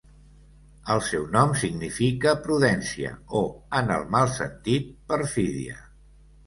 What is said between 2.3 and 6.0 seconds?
'prudència', o, en el mal sentit, 'perfídia'.